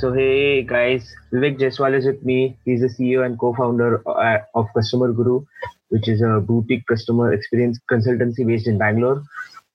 So 0.00 0.14
hey 0.14 0.62
guys, 0.62 1.14
Vivek 1.30 1.58
Jaiswal 1.58 1.94
is 1.94 2.06
with 2.06 2.24
me. 2.24 2.56
He's 2.64 2.80
the 2.80 2.86
CEO 2.86 3.22
and 3.26 3.38
co-founder 3.38 4.02
uh, 4.08 4.38
of 4.54 4.66
Customer 4.74 5.12
Guru, 5.12 5.44
which 5.90 6.08
is 6.08 6.22
a 6.22 6.40
boutique 6.40 6.86
customer 6.86 7.34
experience 7.34 7.78
consultancy 7.92 8.46
based 8.46 8.66
in 8.66 8.78
Bangalore, 8.78 9.22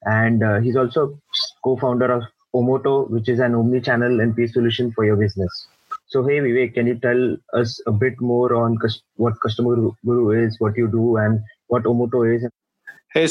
and 0.06 0.44
uh, 0.44 0.60
he's 0.62 0.76
also 0.76 1.20
co-founder 1.64 2.12
of 2.12 2.24
Omoto, 2.56 3.08
which 3.12 3.30
is 3.30 3.38
an 3.38 3.54
omni-channel 3.54 4.18
NPS 4.18 4.54
solution 4.54 4.92
for 4.94 5.06
your 5.06 5.16
business. 5.16 5.68
So 6.08 6.26
hey 6.26 6.40
Vivek, 6.40 6.74
can 6.74 6.88
you 6.88 6.96
tell 6.96 7.38
us 7.54 7.80
a 7.86 7.92
bit 7.92 8.20
more 8.20 8.56
on 8.56 8.80
what 9.18 9.40
Customer 9.44 9.76
Guru 10.04 10.44
is, 10.44 10.60
what 10.60 10.76
you 10.76 10.88
do, 10.88 11.18
and 11.18 11.40
what 11.68 11.84
Omoto 11.84 12.26
is? 12.36 12.50
Hey 13.14 13.28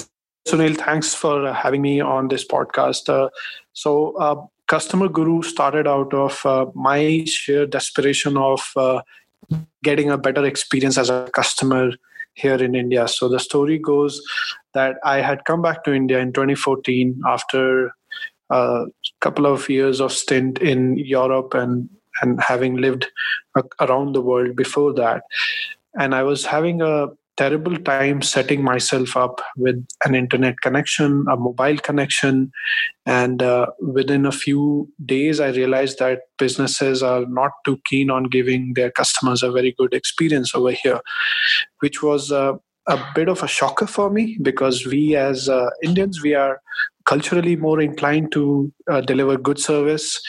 Sunil, 0.47 0.77
thanks 0.77 1.13
for 1.13 1.53
having 1.53 1.83
me 1.83 2.01
on 2.01 2.29
this 2.29 2.47
podcast. 2.47 3.09
Uh, 3.09 3.31
so 3.73 4.17
uh, 4.17 4.47
Customer 4.67 5.09
Guru 5.09 5.43
started 5.43 5.87
out 5.87 6.13
of 6.15 6.45
uh, 6.47 6.67
my 6.75 7.25
sheer 7.27 7.67
desperation 7.67 8.37
of 8.37 8.63
uh, 8.77 9.03
getting 9.83 10.11
a 10.11 10.19
better 10.19 10.45
experience 10.45 10.97
as 10.97 11.11
a 11.11 11.29
customer 11.35 11.93
here 12.35 12.63
in 12.63 12.75
India. 12.75 13.07
So 13.07 13.29
the 13.29 13.39
story 13.39 13.79
goes 13.79 14.23
that 14.73 14.97
I 15.05 15.21
had 15.21 15.45
come 15.45 15.63
back 15.63 15.85
to 15.85 15.93
India 15.93 16.19
in 16.19 16.33
2014 16.33 17.21
after 17.27 17.93
a 18.51 18.55
uh, 18.55 18.85
couple 19.21 19.47
of 19.47 19.69
years 19.69 20.01
of 20.01 20.13
stint 20.13 20.59
in 20.59 20.97
Europe 20.97 21.55
and 21.55 21.89
and 22.23 22.41
having 22.41 22.77
lived 22.77 23.09
around 23.81 24.13
the 24.15 24.23
world 24.23 24.55
before 24.55 24.93
that. 24.95 25.23
And 25.99 26.15
I 26.15 26.23
was 26.23 26.45
having 26.45 26.81
a 26.81 27.09
terrible 27.37 27.77
time 27.79 28.23
setting 28.23 28.63
myself 28.63 29.17
up 29.17 29.41
with 29.57 29.85
an 30.05 30.15
internet 30.15 30.61
connection, 30.61 31.25
a 31.31 31.37
mobile 31.37 31.77
connection. 31.79 32.51
And 33.07 33.43
uh, 33.43 33.67
within 33.81 34.27
a 34.27 34.33
few 34.33 34.89
days, 35.05 35.41
I 35.41 35.49
realized 35.49 35.99
that 35.99 36.21
businesses 36.39 37.03
are 37.03 37.25
not 37.27 37.51
too 37.65 37.81
keen 37.85 38.11
on 38.11 38.25
giving 38.25 38.73
their 38.75 38.91
customers 38.91 39.43
a 39.43 39.51
very 39.51 39.75
good 39.77 39.95
experience 39.95 40.55
over 40.55 40.71
here, 40.73 41.01
which 41.81 42.03
was 42.03 42.31
uh, 42.31 42.55
a 42.87 42.99
bit 43.15 43.29
of 43.29 43.43
a 43.43 43.49
shocker 43.49 43.87
for 43.87 44.11
me 44.11 44.39
because 44.43 44.87
we 44.87 45.17
as 45.17 45.49
uh, 45.49 45.71
Indians, 45.83 46.23
we 46.23 46.35
are 46.35 46.61
culturally 47.05 47.57
more 47.57 47.81
inclined 47.81 48.33
to 48.33 48.73
uh, 48.91 49.01
deliver 49.01 49.37
good 49.37 49.59
service. 49.59 50.21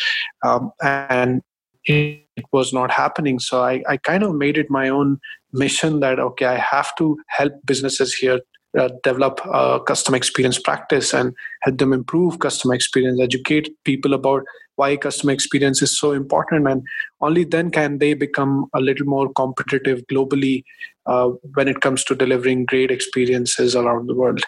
Um, 0.44 0.72
and 0.82 1.42
it 1.86 2.46
was 2.52 2.74
not 2.74 2.92
happening. 2.92 3.40
So 3.40 3.64
I, 3.64 3.84
I 3.88 3.98
kind 3.98 4.24
of 4.24 4.36
made 4.36 4.58
it 4.58 4.70
my 4.70 4.90
own 4.90 5.20
mission 5.64 6.00
that 6.00 6.20
okay 6.20 6.46
i 6.46 6.58
have 6.58 6.96
to 6.96 7.18
help 7.28 7.54
businesses 7.66 8.14
here 8.14 8.40
uh, 8.78 8.90
develop 9.04 9.40
a 9.46 9.80
customer 9.88 10.18
experience 10.18 10.60
practice 10.60 11.14
and 11.14 11.34
help 11.62 11.78
them 11.78 11.94
improve 11.94 12.40
customer 12.40 12.74
experience 12.74 13.22
educate 13.22 13.70
people 13.84 14.14
about 14.14 14.44
why 14.76 14.96
customer 14.98 15.32
experience 15.32 15.82
is 15.82 15.98
so 15.98 16.12
important. 16.12 16.68
And 16.68 16.84
only 17.22 17.44
then 17.44 17.72
can 17.72 18.00
they 18.00 18.14
become 18.14 18.66
a 18.74 18.82
little 18.82 19.06
more 19.06 19.32
competitive 19.34 20.02
globally 20.12 20.64
uh, 21.06 21.30
when 21.54 21.68
it 21.68 21.82
comes 21.82 22.04
to 22.06 22.16
delivering 22.16 22.66
great 22.66 22.92
experiences 22.92 23.76
around 23.76 24.08
the 24.08 24.16
world 24.16 24.42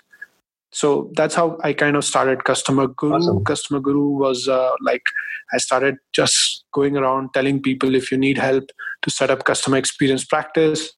so 0.71 1.11
that's 1.15 1.35
how 1.35 1.57
i 1.63 1.71
kind 1.73 1.95
of 1.95 2.03
started 2.03 2.43
customer 2.43 2.87
guru. 2.87 3.15
Awesome. 3.15 3.43
customer 3.43 3.79
guru 3.79 4.09
was 4.09 4.47
uh, 4.47 4.71
like 4.81 5.03
i 5.53 5.57
started 5.57 5.95
just 6.13 6.65
going 6.73 6.97
around 6.97 7.33
telling 7.33 7.61
people 7.61 7.95
if 7.95 8.11
you 8.11 8.17
need 8.17 8.37
help 8.37 8.69
to 9.01 9.09
set 9.09 9.29
up 9.29 9.45
customer 9.45 9.77
experience 9.77 10.25
practice 10.25 10.91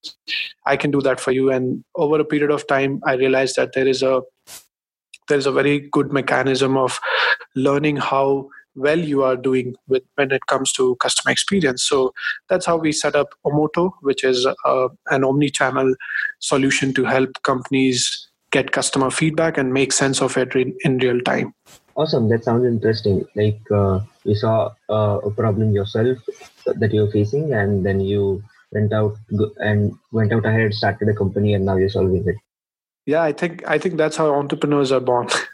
i 0.66 0.76
can 0.76 0.92
do 0.92 1.02
that 1.02 1.20
for 1.20 1.32
you. 1.32 1.52
And 1.52 1.84
over 1.96 2.20
a 2.20 2.26
period 2.26 2.52
of 2.52 2.66
time 2.68 3.02
i 3.06 3.14
realized 3.14 3.56
that 3.58 3.74
there 3.74 3.88
is 3.88 4.02
a 4.02 4.22
there 5.28 5.38
is 5.38 5.46
a 5.46 5.52
very 5.52 5.80
good 5.80 6.12
mechanism 6.12 6.76
of 6.76 7.00
learning 7.56 7.98
how 7.98 8.50
well 8.76 9.00
you 9.00 9.24
are 9.24 9.36
doing 9.36 9.76
with 9.88 10.04
when 10.16 10.32
it 10.32 10.46
comes 10.48 10.72
to 10.74 10.96
customer 10.98 11.32
experience. 11.32 11.84
So 11.84 12.14
that's 12.50 12.66
how 12.66 12.78
we 12.78 12.92
set 12.92 13.16
up 13.16 13.34
omoto 13.46 13.92
which 14.02 14.24
is 14.24 14.48
uh, 14.66 14.90
an 15.08 15.24
omni-channel 15.24 15.96
solution 16.40 16.94
to 16.94 17.06
help 17.06 17.42
companies 17.44 18.29
get 18.52 18.72
customer 18.72 19.10
feedback 19.12 19.58
and 19.58 19.74
make 19.74 19.94
sense 19.94 20.22
of 20.22 20.38
it 20.38 20.56
in, 20.56 20.76
in 20.84 20.98
real 20.98 21.20
time. 21.22 21.54
Awesome. 21.96 22.30
That 22.30 22.44
sounds 22.44 22.66
interesting. 22.66 23.26
Like 23.36 23.60
uh, 23.72 24.00
you 24.24 24.36
saw 24.36 24.72
uh, 24.90 25.20
a 25.24 25.32
problem 25.32 25.72
yourself 25.74 26.18
that 26.66 26.94
you're 26.94 27.12
facing 27.12 27.54
and 27.54 27.86
then 27.86 28.00
you 28.00 28.44
went 28.72 28.94
out 28.94 29.18
and 29.58 29.94
went 30.12 30.32
out 30.32 30.46
ahead 30.46 30.74
started 30.74 31.10
a 31.10 31.14
company 31.14 31.54
and 31.54 31.66
now 31.66 31.76
you're 31.76 31.90
solving 31.90 32.28
it. 32.28 32.36
Yeah 33.06 33.24
i 33.24 33.32
think 33.32 33.68
i 33.68 33.78
think 33.80 33.98
that's 33.98 34.18
how 34.18 34.34
entrepreneurs 34.34 34.92
are 34.92 35.00
born 35.00 35.28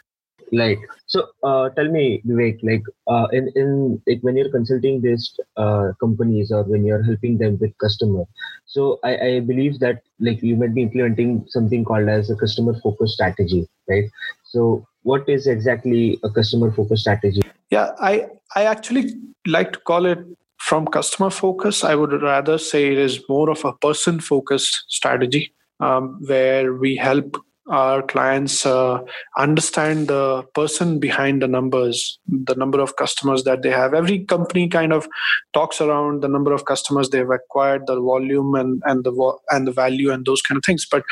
like 0.52 0.78
so 1.06 1.26
uh, 1.42 1.68
tell 1.70 1.88
me 1.88 2.22
vivek 2.26 2.58
like 2.62 2.84
uh, 3.08 3.26
in 3.32 3.50
in 3.56 4.00
like 4.06 4.20
when 4.22 4.36
you're 4.36 4.50
consulting 4.50 5.00
these 5.00 5.24
uh, 5.56 5.92
companies 6.00 6.52
or 6.52 6.62
when 6.64 6.84
you're 6.84 7.02
helping 7.02 7.38
them 7.38 7.58
with 7.60 7.76
customer 7.78 8.24
so 8.66 8.98
I, 9.04 9.16
I 9.28 9.40
believe 9.40 9.78
that 9.80 10.02
like 10.20 10.42
you 10.42 10.56
might 10.56 10.74
be 10.74 10.82
implementing 10.82 11.46
something 11.48 11.84
called 11.84 12.08
as 12.08 12.30
a 12.30 12.36
customer 12.36 12.74
focus 12.82 13.14
strategy 13.14 13.68
right? 13.88 14.10
So 14.44 14.86
what 15.02 15.28
is 15.28 15.46
exactly 15.46 16.18
a 16.24 16.30
customer 16.30 16.72
focus 16.72 17.00
strategy? 17.00 17.42
Yeah 17.70 17.92
i 18.00 18.26
i 18.54 18.64
actually 18.64 19.14
like 19.46 19.72
to 19.72 19.80
call 19.80 20.06
it 20.06 20.18
from 20.58 20.86
customer 20.86 21.30
focus. 21.30 21.84
I 21.84 21.94
would 21.94 22.22
rather 22.22 22.58
say 22.58 22.92
it 22.92 22.98
is 22.98 23.20
more 23.28 23.50
of 23.50 23.64
a 23.64 23.72
person 23.74 24.20
focused 24.20 24.84
strategy 24.88 25.54
um, 25.80 26.18
where 26.26 26.74
we 26.74 26.96
help 26.96 27.36
our 27.68 28.02
clients 28.02 28.64
uh, 28.64 29.00
understand 29.36 30.08
the 30.08 30.44
person 30.54 31.00
behind 31.00 31.42
the 31.42 31.48
numbers 31.48 32.18
the 32.28 32.54
number 32.54 32.80
of 32.80 32.96
customers 32.96 33.44
that 33.44 33.62
they 33.62 33.70
have. 33.70 33.92
Every 33.92 34.24
company 34.24 34.68
kind 34.68 34.92
of 34.92 35.08
talks 35.52 35.80
around 35.80 36.22
the 36.22 36.28
number 36.28 36.52
of 36.52 36.64
customers 36.64 37.10
they've 37.10 37.28
acquired 37.28 37.86
the 37.86 38.00
volume 38.00 38.54
and 38.54 38.82
and 38.84 39.04
the 39.04 39.38
and 39.50 39.66
the 39.66 39.72
value 39.72 40.12
and 40.12 40.24
those 40.24 40.42
kind 40.42 40.56
of 40.56 40.64
things. 40.64 40.86
But 40.90 41.04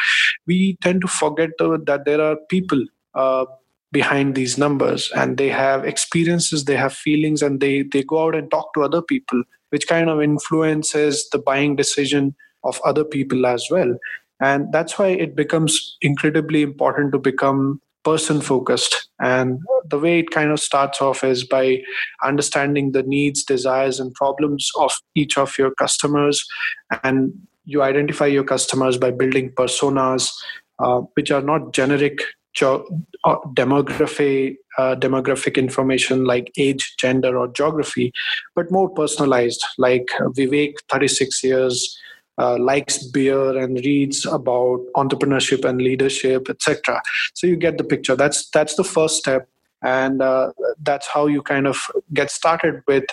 we 0.47 0.76
tend 0.81 1.00
to 1.03 1.09
forget 1.09 1.50
that 1.59 2.03
there 2.04 2.20
are 2.20 2.37
people 2.48 2.84
uh, 3.14 3.47
behind 3.94 4.34
these 4.34 4.59
numbers 4.59 5.10
and 5.14 5.38
they 5.38 5.48
have 5.48 5.84
experiences 5.84 6.64
they 6.64 6.76
have 6.76 6.93
feelings 6.93 7.43
and 7.43 7.60
they 7.60 7.82
they 7.93 8.03
go 8.03 8.25
out 8.25 8.34
and 8.34 8.50
talk 8.50 8.75
to 8.75 8.82
other 8.82 9.00
people 9.00 9.43
which 9.70 9.87
kind 9.87 10.10
of 10.10 10.20
influences 10.20 11.28
the 11.31 11.38
buying 11.38 11.76
decision 11.76 12.34
of 12.64 12.81
other 12.84 13.04
people 13.04 13.47
as 13.47 13.69
well 13.70 13.97
and 14.44 14.72
that's 14.72 14.99
why 14.99 15.09
it 15.09 15.34
becomes 15.34 15.97
incredibly 16.10 16.62
important 16.62 17.12
to 17.12 17.19
become 17.19 17.81
person 18.05 18.41
focused 18.41 19.09
and 19.21 19.60
the 19.88 19.99
way 19.99 20.19
it 20.19 20.31
kind 20.31 20.50
of 20.50 20.60
starts 20.60 21.00
off 21.00 21.22
is 21.22 21.44
by 21.44 21.82
understanding 22.22 22.93
the 22.93 23.03
needs 23.03 23.44
desires 23.44 24.00
and 24.00 24.15
problems 24.15 24.71
of 24.78 24.93
each 25.15 25.38
of 25.38 25.56
your 25.59 25.71
customers. 25.72 26.44
And 27.03 27.32
you 27.65 27.82
identify 27.82 28.27
your 28.27 28.44
customers 28.44 28.99
by 28.99 29.10
building 29.10 29.50
personas 29.53 30.32
uh, 30.78 31.00
which 31.15 31.31
are 31.31 31.43
not 31.43 31.72
generic 31.72 32.21
uh, 32.62 32.78
demography 33.55 34.56
uh, 34.78 34.94
demographic 34.94 35.56
information 35.56 36.25
like 36.25 36.53
age 36.56 36.94
gender 36.99 37.37
or 37.37 37.49
geography 37.49 38.12
but 38.55 38.71
more 38.71 38.88
personalized. 38.88 39.65
Like 39.78 40.06
vivek 40.37 40.75
36 40.91 41.43
years 41.44 41.99
uh, 42.38 42.58
likes 42.58 42.98
beer 43.06 43.56
and 43.56 43.76
reads 43.84 44.26
about 44.26 44.80
entrepreneurship 44.96 45.64
and 45.64 45.80
leadership 45.80 46.48
etc 46.50 47.00
so 47.34 47.46
you 47.46 47.56
get 47.56 47.78
the 47.78 47.84
picture. 47.84 48.16
That's 48.16 48.48
that's 48.50 48.76
the 48.76 48.84
first 48.84 49.16
step. 49.16 49.48
And 49.82 50.22
uh, 50.22 50.52
that's 50.82 51.06
how 51.06 51.26
you 51.26 51.42
kind 51.42 51.66
of 51.66 51.78
get 52.14 52.30
started 52.30 52.82
with 52.86 53.04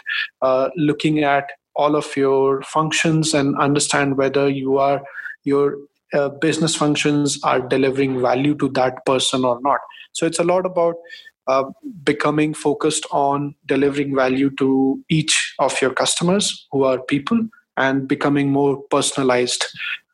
uh, 0.42 0.70
looking 0.78 1.24
at 1.24 1.50
all 1.76 1.96
of 1.96 2.16
your 2.16 2.62
functions 2.62 3.34
and 3.34 3.58
understand 3.60 4.18
whether 4.18 4.48
you 4.48 4.78
are 4.78 5.02
your 5.44 5.76
uh, 6.14 6.30
business 6.30 6.76
functions 6.76 7.40
are 7.44 7.60
delivering 7.60 8.22
value 8.22 8.56
to 8.56 8.70
that 8.70 9.06
person 9.06 9.44
or 9.44 9.60
not. 9.62 9.80
So 10.14 10.26
it's 10.26 10.40
a 10.40 10.44
lot 10.44 10.66
about 10.66 10.96
uh, 11.48 11.64
becoming 12.04 12.54
focused 12.54 13.06
on 13.12 13.56
delivering 13.66 14.16
value 14.16 14.50
to 14.58 15.04
each 15.10 15.56
of 15.60 15.82
your 15.82 15.94
customers 15.94 16.68
who 16.72 16.84
are 16.84 17.00
people 17.02 17.40
and 17.78 18.08
becoming 18.08 18.52
more 18.52 18.82
personalized 18.90 19.66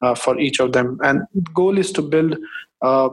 uh, 0.02 0.16
for 0.16 0.40
each 0.40 0.60
of 0.60 0.74
them. 0.74 1.00
And 1.04 1.24
goal 1.54 1.78
is 1.78 1.92
to 1.94 2.02
build 2.02 2.38
uh, 2.82 3.10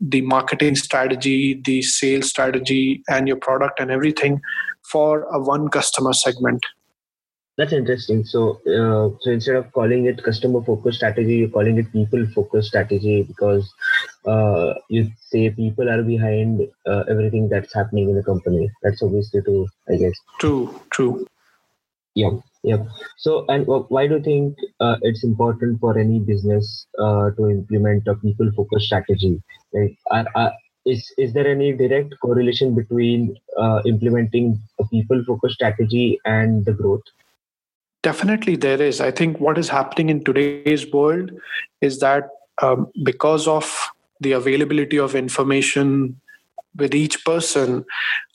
the 0.00 0.20
marketing 0.22 0.76
strategy, 0.76 1.60
the 1.64 1.82
sales 1.82 2.28
strategy, 2.28 3.02
and 3.08 3.28
your 3.28 3.36
product 3.36 3.80
and 3.80 3.90
everything 3.90 4.40
for 4.90 5.22
a 5.24 5.40
one 5.40 5.68
customer 5.68 6.12
segment. 6.12 6.64
That's 7.56 7.72
interesting. 7.72 8.24
So, 8.24 8.60
uh, 8.66 9.16
so 9.20 9.30
instead 9.30 9.54
of 9.54 9.70
calling 9.72 10.06
it 10.06 10.22
customer 10.24 10.60
focused 10.62 10.96
strategy, 10.96 11.36
you're 11.36 11.48
calling 11.48 11.78
it 11.78 11.92
people 11.92 12.26
focused 12.34 12.68
strategy 12.68 13.22
because 13.22 13.72
uh, 14.26 14.74
you 14.88 15.08
say 15.28 15.50
people 15.50 15.88
are 15.88 16.02
behind 16.02 16.66
uh, 16.84 17.04
everything 17.08 17.48
that's 17.48 17.72
happening 17.72 18.08
in 18.08 18.16
the 18.16 18.24
company. 18.24 18.68
That's 18.82 19.02
obviously 19.04 19.40
true, 19.42 19.68
I 19.88 19.96
guess. 19.96 20.14
True, 20.40 20.80
true. 20.90 21.26
Yeah. 22.16 22.30
Yep. 22.64 22.88
So, 23.18 23.44
and 23.48 23.66
why 23.66 24.06
do 24.06 24.14
you 24.14 24.22
think 24.22 24.56
uh, 24.80 24.96
it's 25.02 25.22
important 25.22 25.80
for 25.80 25.98
any 25.98 26.18
business 26.18 26.86
uh, 26.98 27.30
to 27.32 27.50
implement 27.50 28.08
a 28.08 28.14
people-focused 28.14 28.86
strategy? 28.86 29.42
Like, 29.74 29.98
are, 30.10 30.24
are, 30.34 30.52
is 30.86 31.12
is 31.18 31.34
there 31.34 31.46
any 31.46 31.72
direct 31.72 32.14
correlation 32.22 32.74
between 32.74 33.36
uh, 33.58 33.82
implementing 33.84 34.58
a 34.80 34.84
people-focused 34.88 35.56
strategy 35.56 36.18
and 36.24 36.64
the 36.64 36.72
growth? 36.72 37.02
Definitely, 38.02 38.56
there 38.56 38.80
is. 38.80 39.00
I 39.00 39.10
think 39.10 39.40
what 39.40 39.58
is 39.58 39.68
happening 39.68 40.08
in 40.08 40.24
today's 40.24 40.90
world 40.90 41.32
is 41.82 42.00
that 42.00 42.28
um, 42.62 42.90
because 43.02 43.46
of 43.46 43.90
the 44.20 44.32
availability 44.32 44.98
of 44.98 45.14
information 45.14 46.18
with 46.76 46.94
each 46.94 47.24
person, 47.26 47.84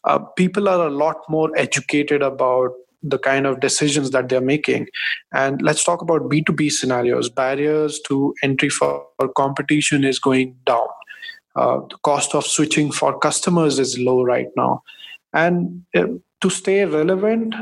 uh, 0.04 0.20
people 0.20 0.70
are 0.70 0.86
a 0.86 0.92
lot 0.92 1.18
more 1.30 1.52
educated 1.58 2.22
about 2.22 2.72
the 3.02 3.18
kind 3.18 3.46
of 3.46 3.60
decisions 3.60 4.12
that 4.12 4.30
they're 4.30 4.42
making. 4.42 4.88
And 5.34 5.62
let's 5.62 5.84
talk 5.84 6.02
about 6.02 6.30
B2B 6.30 6.72
scenarios. 6.72 7.30
Barriers 7.30 8.00
to 8.08 8.34
entry 8.44 8.70
for 8.70 9.06
competition 9.36 10.04
is 10.04 10.20
going 10.20 10.56
down. 10.66 10.88
Uh, 11.56 11.80
the 11.90 11.98
cost 12.04 12.36
of 12.36 12.46
switching 12.46 12.92
for 12.92 13.18
customers 13.20 13.80
is 13.80 13.98
low 13.98 14.24
right 14.24 14.50
now. 14.56 14.84
And 15.34 15.84
uh, 15.96 16.08
to 16.42 16.50
stay 16.50 16.86
relevant 16.86 17.56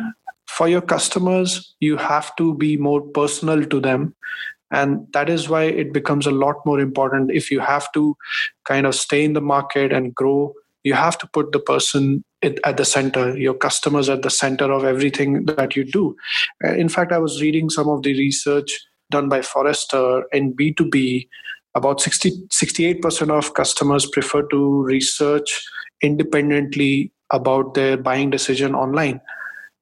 for 0.47 0.67
your 0.67 0.81
customers, 0.81 1.75
you 1.79 1.97
have 1.97 2.35
to 2.37 2.55
be 2.55 2.77
more 2.77 3.01
personal 3.01 3.65
to 3.65 3.79
them. 3.79 4.15
And 4.71 5.07
that 5.13 5.29
is 5.29 5.47
why 5.47 5.63
it 5.63 5.93
becomes 5.93 6.27
a 6.27 6.31
lot 6.31 6.55
more 6.65 6.79
important 6.79 7.31
if 7.31 7.49
you 7.49 7.59
have 7.59 7.91
to 7.93 8.17
kind 8.65 8.85
of 8.85 8.95
stay 8.95 9.23
in 9.23 9.33
the 9.33 9.41
market 9.41 9.93
and 9.93 10.13
grow 10.13 10.53
you 10.87 10.93
have 10.93 11.17
to 11.17 11.27
put 11.37 11.51
the 11.51 11.59
person 11.59 12.23
at 12.43 12.77
the 12.77 12.85
center 12.85 13.23
your 13.37 13.53
customers 13.65 14.09
at 14.15 14.21
the 14.21 14.29
center 14.29 14.71
of 14.71 14.83
everything 14.83 15.45
that 15.45 15.75
you 15.75 15.83
do. 15.83 16.15
Uh, 16.63 16.73
in 16.83 16.89
fact 16.95 17.11
i 17.11 17.17
was 17.17 17.41
reading 17.41 17.69
some 17.77 17.89
of 17.95 18.03
the 18.03 18.13
research 18.19 18.77
done 19.15 19.29
by 19.33 19.41
forrester 19.41 20.23
in 20.39 20.53
b2b 20.53 21.27
about 21.75 22.01
60 22.01 22.31
68% 22.47 23.29
of 23.29 23.53
customers 23.53 24.05
prefer 24.05 24.41
to 24.53 24.83
research 24.83 25.61
independently 26.01 27.11
about 27.31 27.73
their 27.73 27.97
buying 27.97 28.29
decision 28.29 28.75
online. 28.75 29.21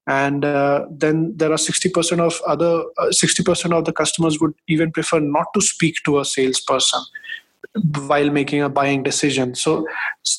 And 0.08 0.44
uh, 0.44 0.86
then 0.90 1.32
there 1.36 1.50
are 1.50 1.56
60% 1.56 2.20
of 2.20 2.40
other 2.46 2.84
uh, 2.98 3.10
60% 3.10 3.72
of 3.72 3.84
the 3.84 3.92
customers 3.92 4.38
would 4.40 4.54
even 4.68 4.92
prefer 4.92 5.18
not 5.18 5.46
to 5.54 5.60
speak 5.60 5.96
to 6.04 6.20
a 6.20 6.24
salesperson 6.24 7.00
while 8.06 8.30
making 8.30 8.62
a 8.62 8.68
buying 8.68 9.02
decision. 9.02 9.54
So, 9.54 9.86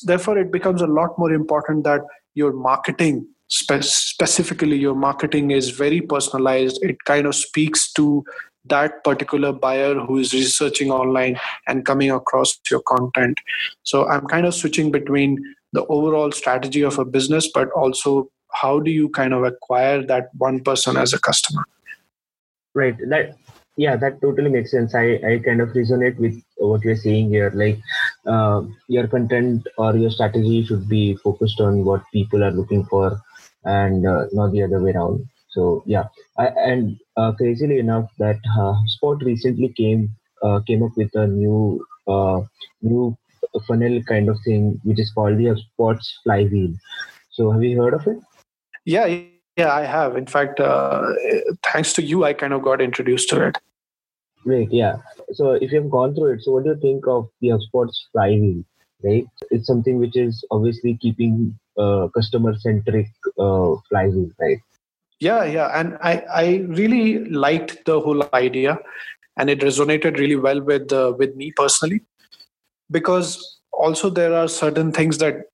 therefore, 0.04 0.38
it 0.38 0.50
becomes 0.50 0.82
a 0.82 0.86
lot 0.86 1.18
more 1.18 1.32
important 1.32 1.84
that 1.84 2.02
your 2.34 2.52
marketing, 2.52 3.26
spe- 3.48 3.82
specifically 3.82 4.76
your 4.76 4.94
marketing, 4.94 5.50
is 5.50 5.70
very 5.70 6.00
personalized. 6.00 6.82
It 6.82 7.04
kind 7.04 7.26
of 7.26 7.34
speaks 7.34 7.92
to 7.94 8.24
that 8.64 9.02
particular 9.04 9.52
buyer 9.52 9.94
who 9.94 10.18
is 10.18 10.34
researching 10.34 10.90
online 10.90 11.38
and 11.66 11.86
coming 11.86 12.10
across 12.10 12.58
your 12.70 12.80
content. 12.82 13.38
So, 13.82 14.08
I'm 14.08 14.26
kind 14.26 14.46
of 14.46 14.54
switching 14.54 14.90
between 14.90 15.38
the 15.72 15.84
overall 15.86 16.32
strategy 16.32 16.82
of 16.82 16.98
a 16.98 17.04
business, 17.04 17.50
but 17.52 17.70
also 17.72 18.30
how 18.52 18.80
do 18.80 18.90
you 18.90 19.08
kind 19.10 19.34
of 19.34 19.44
acquire 19.44 20.04
that 20.06 20.30
one 20.36 20.60
person 20.60 20.96
as 20.96 21.12
a 21.12 21.20
customer? 21.20 21.64
Right. 22.74 22.96
That 23.08 23.36
yeah 23.78 23.96
that 23.96 24.20
totally 24.20 24.50
makes 24.50 24.72
sense. 24.72 24.94
I 24.94 25.06
i 25.30 25.38
kind 25.44 25.60
of 25.60 25.70
resonate 25.70 26.18
with 26.18 26.36
what 26.56 26.82
you're 26.84 27.02
saying 27.04 27.30
here. 27.30 27.50
Like 27.54 27.78
uh, 28.26 28.62
your 28.88 29.06
content 29.06 29.66
or 29.78 29.96
your 29.96 30.10
strategy 30.10 30.64
should 30.64 30.88
be 30.88 31.14
focused 31.16 31.60
on 31.60 31.84
what 31.84 32.02
people 32.12 32.44
are 32.44 32.50
looking 32.50 32.84
for 32.84 33.20
and 33.64 34.06
uh, 34.06 34.26
not 34.32 34.52
the 34.52 34.64
other 34.64 34.82
way 34.82 34.92
around. 34.92 35.24
So 35.50 35.82
yeah. 35.86 36.04
I, 36.36 36.48
and 36.72 36.98
uh, 37.16 37.32
crazily 37.32 37.78
enough 37.78 38.10
that 38.18 38.40
uh, 38.58 38.74
spot 38.86 39.22
recently 39.22 39.72
came 39.80 40.10
uh, 40.42 40.60
came 40.66 40.82
up 40.82 40.96
with 40.96 41.14
a 41.14 41.26
new 41.26 41.84
uh, 42.08 42.40
new 42.82 43.16
funnel 43.66 44.02
kind 44.04 44.28
of 44.28 44.38
thing 44.44 44.80
which 44.84 45.00
is 45.00 45.12
called 45.12 45.38
the 45.38 45.56
spots 45.56 46.18
flywheel. 46.24 46.74
So 47.30 47.50
have 47.52 47.62
you 47.62 47.80
heard 47.80 47.94
of 47.94 48.06
it? 48.08 48.18
Yeah 48.84 49.20
yeah, 49.58 49.74
I 49.74 49.82
have. 49.82 50.16
In 50.16 50.26
fact, 50.26 50.60
uh, 50.60 51.02
thanks 51.64 51.92
to 51.94 52.02
you, 52.02 52.24
I 52.24 52.32
kind 52.32 52.52
of 52.52 52.62
got 52.62 52.80
introduced 52.80 53.28
to 53.30 53.48
it. 53.48 53.58
Great, 54.48 54.72
yeah. 54.72 54.96
So 55.32 55.52
if 55.52 55.72
you've 55.72 55.90
gone 55.90 56.14
through 56.14 56.32
it, 56.34 56.42
so 56.42 56.52
what 56.52 56.64
do 56.64 56.70
you 56.70 56.80
think 56.80 57.06
of 57.06 57.28
the 57.40 57.48
HubSpot's 57.48 58.08
flywheel? 58.12 58.64
Right, 59.04 59.26
it's 59.50 59.66
something 59.66 59.98
which 59.98 60.16
is 60.16 60.42
obviously 60.50 60.96
keeping 61.00 61.56
uh, 61.78 62.08
customer 62.14 62.54
centric 62.58 63.08
uh, 63.38 63.74
flywheel, 63.88 64.30
right? 64.40 64.58
Yeah, 65.20 65.44
yeah, 65.44 65.68
and 65.80 65.98
I 66.02 66.14
I 66.38 66.46
really 66.78 67.26
liked 67.26 67.84
the 67.90 68.00
whole 68.00 68.24
idea, 68.32 68.78
and 69.36 69.50
it 69.50 69.60
resonated 69.60 70.18
really 70.18 70.40
well 70.46 70.62
with 70.70 70.92
uh, 70.92 71.12
with 71.18 71.36
me 71.36 71.52
personally, 71.60 72.00
because 72.90 73.36
also 73.72 74.10
there 74.10 74.34
are 74.40 74.48
certain 74.48 74.90
things 74.90 75.18
that 75.18 75.44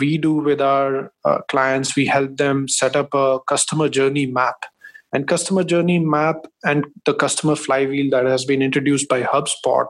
we 0.00 0.16
do 0.28 0.34
with 0.34 0.60
our 0.60 1.12
uh, 1.24 1.38
clients 1.48 1.94
we 1.96 2.06
help 2.06 2.36
them 2.38 2.66
set 2.68 2.96
up 2.96 3.12
a 3.14 3.40
customer 3.52 3.88
journey 3.88 4.26
map 4.38 4.64
and 5.16 5.26
customer 5.26 5.64
journey 5.64 5.98
map 5.98 6.46
and 6.62 6.84
the 7.06 7.14
customer 7.14 7.56
flywheel 7.56 8.10
that 8.10 8.26
has 8.26 8.44
been 8.44 8.64
introduced 8.64 9.08
by 9.08 9.22
hubspot 9.22 9.86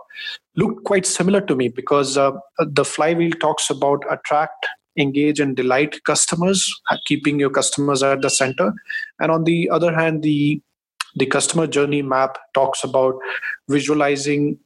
looked 0.54 0.84
quite 0.84 1.04
similar 1.04 1.40
to 1.40 1.56
me 1.56 1.68
because 1.68 2.16
uh, 2.16 2.30
the 2.60 2.84
flywheel 2.84 3.32
talks 3.40 3.68
about 3.68 4.04
attract 4.08 4.68
engage 4.96 5.40
and 5.40 5.56
delight 5.56 5.98
customers 6.04 6.62
keeping 7.06 7.40
your 7.40 7.50
customers 7.50 8.04
at 8.04 8.22
the 8.22 8.30
center. 8.30 8.72
And 9.18 9.32
on 9.32 9.42
the 9.42 9.68
other 9.68 9.92
hand 9.92 10.22
the 10.22 10.62
the 11.16 11.26
customer 11.26 11.66
journey 11.66 12.02
map 12.02 12.38
talks 12.54 12.84
about 12.84 13.18
visualizing 13.68 14.58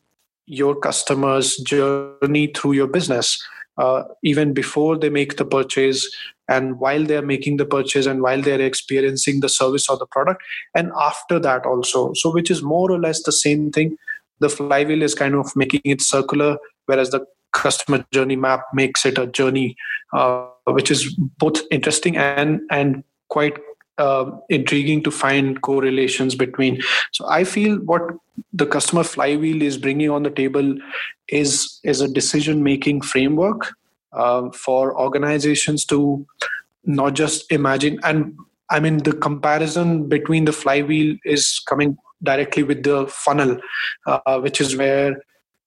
your 0.46 0.74
customers 0.74 1.56
journey 1.72 2.48
through 2.54 2.72
your 2.72 2.88
business 2.88 3.42
uh, 3.78 4.02
even 4.22 4.52
before 4.52 4.98
they 4.98 5.08
make 5.08 5.36
the 5.38 5.44
purchase 5.44 6.14
and 6.50 6.78
while 6.78 7.04
they're 7.04 7.30
making 7.30 7.56
the 7.56 7.64
purchase 7.64 8.06
and 8.06 8.22
while 8.22 8.42
they're 8.42 8.60
experiencing 8.60 9.40
the 9.40 9.48
service 9.48 9.88
or 9.88 9.96
the 9.96 10.06
product 10.06 10.42
and 10.74 10.92
after 11.08 11.38
that 11.38 11.64
also 11.64 12.12
so 12.14 12.32
which 12.32 12.50
is 12.50 12.62
more 12.62 12.90
or 12.90 12.98
less 12.98 13.22
the 13.22 13.32
same 13.32 13.70
thing 13.70 13.96
the 14.40 14.48
flywheel 14.48 15.02
is 15.02 15.14
kind 15.14 15.34
of 15.34 15.54
making 15.54 15.80
it 15.84 16.02
circular 16.02 16.56
whereas 16.86 17.10
the 17.10 17.24
customer 17.52 18.04
journey 18.12 18.36
map 18.36 18.62
makes 18.74 19.04
it 19.04 19.18
a 19.18 19.26
journey 19.26 19.76
uh, 20.12 20.46
which 20.66 20.90
is 20.90 21.14
both 21.38 21.62
interesting 21.70 22.16
and 22.16 22.60
and 22.70 23.02
quite 23.28 23.56
uh, 24.00 24.30
intriguing 24.48 25.02
to 25.02 25.10
find 25.10 25.60
correlations 25.60 26.34
between. 26.34 26.80
So 27.12 27.28
I 27.28 27.44
feel 27.44 27.76
what 27.78 28.02
the 28.52 28.66
customer 28.66 29.04
flywheel 29.04 29.62
is 29.62 29.76
bringing 29.76 30.10
on 30.10 30.22
the 30.22 30.30
table 30.30 30.76
is 31.28 31.78
is 31.84 32.00
a 32.00 32.08
decision 32.08 32.62
making 32.62 33.02
framework 33.02 33.74
uh, 34.12 34.50
for 34.50 34.98
organizations 34.98 35.84
to 35.86 36.26
not 36.84 37.14
just 37.14 37.50
imagine 37.52 37.98
and 38.02 38.34
I 38.70 38.78
mean 38.78 38.98
the 38.98 39.12
comparison 39.12 40.08
between 40.08 40.44
the 40.44 40.52
flywheel 40.52 41.16
is 41.24 41.60
coming 41.68 41.98
directly 42.22 42.62
with 42.62 42.82
the 42.84 43.06
funnel, 43.08 43.58
uh, 44.06 44.40
which 44.40 44.60
is 44.60 44.76
where 44.76 45.22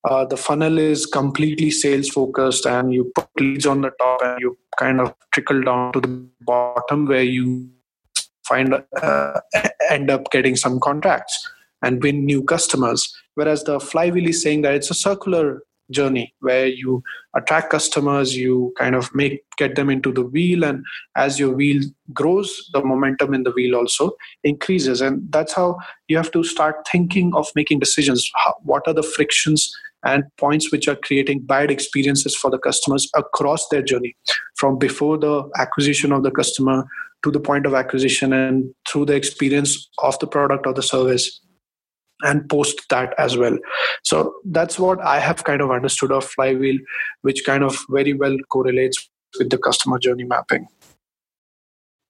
uh, 0.05 0.25
the 0.25 0.37
funnel 0.37 0.77
is 0.77 1.05
completely 1.05 1.71
sales 1.71 2.09
focused 2.09 2.65
and 2.65 2.93
you 2.93 3.11
put 3.15 3.27
leads 3.39 3.65
on 3.65 3.81
the 3.81 3.91
top 3.99 4.21
and 4.23 4.39
you 4.39 4.57
kind 4.77 4.99
of 4.99 5.13
trickle 5.31 5.61
down 5.61 5.93
to 5.93 6.01
the 6.01 6.27
bottom 6.41 7.05
where 7.05 7.23
you 7.23 7.69
find 8.45 8.73
uh, 9.01 9.39
end 9.89 10.09
up 10.09 10.29
getting 10.31 10.55
some 10.55 10.79
contracts 10.79 11.49
and 11.81 12.03
win 12.03 12.25
new 12.25 12.43
customers. 12.43 13.13
Whereas 13.35 13.63
the 13.63 13.79
flywheel 13.79 14.29
is 14.29 14.41
saying 14.41 14.61
that 14.63 14.75
it's 14.75 14.91
a 14.91 14.93
circular 14.93 15.63
journey 15.91 16.33
where 16.39 16.67
you 16.67 17.03
attract 17.35 17.69
customers 17.69 18.35
you 18.35 18.73
kind 18.77 18.95
of 18.95 19.13
make 19.13 19.43
get 19.57 19.75
them 19.75 19.89
into 19.89 20.11
the 20.11 20.23
wheel 20.23 20.63
and 20.63 20.83
as 21.15 21.39
your 21.39 21.53
wheel 21.53 21.81
grows 22.13 22.69
the 22.73 22.83
momentum 22.83 23.33
in 23.33 23.43
the 23.43 23.51
wheel 23.51 23.75
also 23.75 24.11
increases. 24.43 25.01
And 25.01 25.31
that's 25.31 25.53
how 25.53 25.77
you 26.07 26.17
have 26.17 26.31
to 26.31 26.43
start 26.43 26.87
thinking 26.91 27.33
of 27.35 27.47
making 27.55 27.79
decisions. 27.79 28.29
How, 28.35 28.55
what 28.63 28.87
are 28.87 28.93
the 28.93 29.03
frictions 29.03 29.71
and 30.05 30.23
points 30.37 30.71
which 30.71 30.87
are 30.87 30.97
creating 30.97 31.41
bad 31.41 31.71
experiences 31.71 32.35
for 32.35 32.51
the 32.51 32.57
customers 32.59 33.09
across 33.15 33.67
their 33.69 33.81
journey 33.81 34.15
from 34.55 34.77
before 34.77 35.17
the 35.17 35.49
acquisition 35.57 36.11
of 36.11 36.23
the 36.23 36.31
customer 36.31 36.85
to 37.23 37.31
the 37.31 37.39
point 37.39 37.65
of 37.65 37.73
acquisition 37.73 38.33
and 38.33 38.73
through 38.89 39.05
the 39.05 39.15
experience 39.15 39.89
of 39.99 40.19
the 40.19 40.27
product 40.27 40.67
or 40.67 40.73
the 40.73 40.83
service 40.83 41.39
and 42.21 42.49
post 42.49 42.87
that 42.89 43.13
as 43.17 43.37
well. 43.37 43.57
So 44.03 44.35
that's 44.45 44.79
what 44.79 45.01
i 45.01 45.19
have 45.19 45.43
kind 45.43 45.61
of 45.61 45.71
understood 45.71 46.11
of 46.11 46.25
flywheel 46.25 46.77
which 47.21 47.43
kind 47.45 47.63
of 47.63 47.77
very 47.89 48.13
well 48.13 48.37
correlates 48.49 49.09
with 49.39 49.49
the 49.49 49.57
customer 49.57 49.99
journey 49.99 50.23
mapping. 50.23 50.67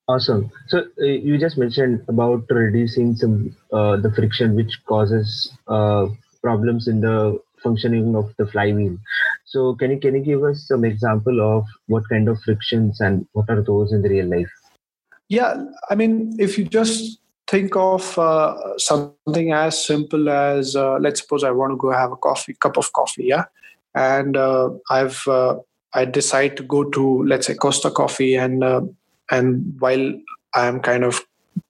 Awesome. 0.07 0.51
So 0.67 0.79
uh, 1.01 1.05
you 1.05 1.37
just 1.37 1.57
mentioned 1.57 2.03
about 2.09 2.43
reducing 2.49 3.15
some 3.15 3.55
uh, 3.71 3.95
the 3.97 4.11
friction 4.11 4.53
which 4.53 4.77
causes 4.85 5.51
uh, 5.67 6.07
problems 6.41 6.89
in 6.89 6.99
the 6.99 7.39
functioning 7.63 8.15
of 8.15 8.33
the 8.37 8.45
flywheel. 8.45 8.97
So 9.45 9.75
can 9.75 9.91
you 9.91 9.99
can 9.99 10.15
you 10.15 10.21
give 10.21 10.43
us 10.43 10.67
some 10.67 10.83
example 10.83 11.39
of 11.39 11.65
what 11.87 12.07
kind 12.09 12.27
of 12.27 12.41
frictions 12.41 12.99
and 12.99 13.25
what 13.31 13.49
are 13.49 13.61
those 13.61 13.93
in 13.93 14.01
the 14.01 14.09
real 14.09 14.27
life? 14.27 14.51
Yeah, 15.29 15.63
I 15.89 15.95
mean, 15.95 16.35
if 16.37 16.57
you 16.57 16.65
just 16.65 17.19
think 17.53 17.75
of 17.75 18.17
uh, 18.17 18.55
something 18.79 19.53
as 19.53 19.85
simple 19.85 20.27
as 20.27 20.75
uh, 20.75 20.97
let's 20.99 21.21
suppose 21.21 21.43
I 21.43 21.51
want 21.51 21.71
to 21.71 21.77
go 21.77 21.91
have 21.91 22.11
a 22.11 22.15
coffee, 22.15 22.55
cup 22.59 22.77
of 22.77 22.91
coffee, 22.93 23.25
yeah, 23.25 23.45
and 23.93 24.35
uh, 24.35 24.71
I've 24.89 25.21
uh, 25.27 25.57
I 25.93 26.05
decide 26.05 26.57
to 26.57 26.63
go 26.63 26.83
to 26.89 27.23
let's 27.23 27.45
say 27.45 27.53
Costa 27.53 27.91
Coffee, 27.91 28.35
and 28.35 28.63
uh, 28.63 28.81
and 29.29 29.75
while 29.79 30.13
I'm 30.55 30.79
kind 30.79 31.03
of 31.03 31.21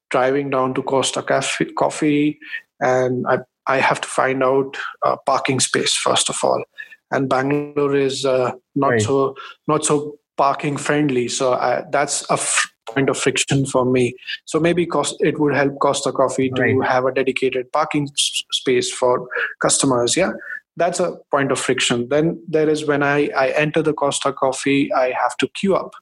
driving 0.09 0.49
down 0.51 0.73
to 0.75 0.83
Costa 0.83 1.21
Cafe, 1.21 1.65
Coffee, 1.77 2.39
and 2.79 3.27
I 3.27 3.39
I 3.67 3.79
have 3.79 3.99
to 3.99 4.07
find 4.07 4.41
out 4.41 4.77
parking 5.25 5.59
space 5.59 5.93
first 5.93 6.29
of 6.29 6.37
all. 6.43 6.63
And 7.11 7.29
Bangalore 7.29 7.95
is 7.95 8.25
uh, 8.25 8.53
not 8.73 8.91
right. 8.91 9.01
so 9.01 9.35
not 9.67 9.83
so 9.85 10.17
parking 10.37 10.77
friendly, 10.77 11.27
so 11.27 11.53
I, 11.53 11.83
that's 11.91 12.29
a 12.29 12.33
f- 12.33 12.67
point 12.87 13.09
of 13.09 13.17
friction 13.17 13.65
for 13.65 13.85
me. 13.85 14.15
So 14.45 14.59
maybe 14.59 14.85
cost 14.85 15.15
it 15.19 15.39
would 15.39 15.55
help 15.55 15.79
Costa 15.79 16.11
Coffee 16.11 16.49
to 16.49 16.61
right. 16.61 16.87
have 16.89 17.05
a 17.05 17.13
dedicated 17.13 17.71
parking 17.71 18.09
s- 18.11 18.43
space 18.51 18.91
for 18.91 19.27
customers. 19.61 20.17
Yeah, 20.17 20.31
that's 20.75 20.99
a 20.99 21.17
point 21.31 21.51
of 21.51 21.59
friction. 21.59 22.09
Then 22.09 22.41
there 22.47 22.69
is 22.69 22.85
when 22.85 23.03
I 23.03 23.29
I 23.35 23.49
enter 23.49 23.81
the 23.81 23.93
Costa 23.93 24.33
Coffee, 24.33 24.93
I 24.93 25.13
have 25.21 25.37
to 25.37 25.47
queue 25.49 25.75
up 25.75 25.93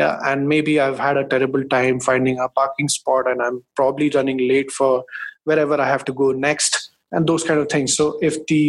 yeah 0.00 0.18
and 0.24 0.48
maybe 0.48 0.78
i've 0.80 0.98
had 0.98 1.16
a 1.16 1.26
terrible 1.32 1.64
time 1.72 2.00
finding 2.00 2.38
a 2.38 2.48
parking 2.60 2.88
spot 2.88 3.30
and 3.30 3.42
i'm 3.46 3.62
probably 3.80 4.10
running 4.10 4.38
late 4.52 4.70
for 4.70 5.04
wherever 5.44 5.80
i 5.80 5.88
have 5.94 6.04
to 6.10 6.12
go 6.12 6.30
next 6.32 6.78
and 7.12 7.26
those 7.26 7.44
kind 7.44 7.60
of 7.60 7.68
things 7.68 7.96
so 7.96 8.06
if 8.28 8.38
the 8.46 8.62